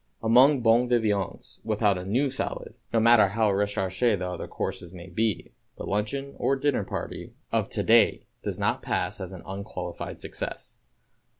Among 0.23 0.61
bon 0.61 0.89
vivants, 0.89 1.59
without 1.63 1.95
a 1.99 2.03
new 2.03 2.31
salad, 2.31 2.73
no 2.91 2.99
matter 2.99 3.27
how 3.27 3.51
recherché 3.51 4.17
the 4.17 4.27
other 4.27 4.47
courses 4.47 4.95
may 4.95 5.09
be, 5.09 5.51
the 5.77 5.83
luncheon, 5.85 6.33
or 6.39 6.55
dinner 6.55 6.83
party, 6.83 7.33
of 7.51 7.69
to 7.69 7.83
day 7.83 8.25
does 8.41 8.57
not 8.57 8.81
pass 8.81 9.21
as 9.21 9.31
an 9.31 9.43
unqualified 9.45 10.19
success. 10.19 10.79